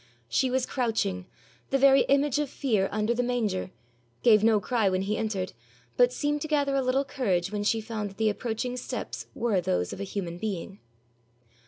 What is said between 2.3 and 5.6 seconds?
of fear, under the manger, gave no cry when he entered,